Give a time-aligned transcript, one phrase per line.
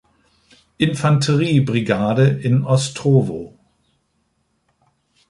[0.79, 3.55] Infanterie-Brigade in Ostrowo.